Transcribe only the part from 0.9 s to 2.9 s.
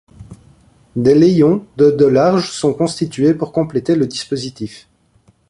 Des layons de de large sont